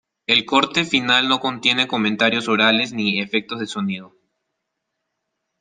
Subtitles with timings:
[0.25, 4.15] El corte final no contiene comentarios orales ni efectos de sonido.